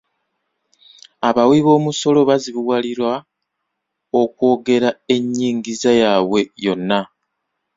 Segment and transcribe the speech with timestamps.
[1.27, 3.13] Abawiboomusolo bazibuwalirwa
[4.21, 6.99] okwogera ennyingiza yaabwe yonna.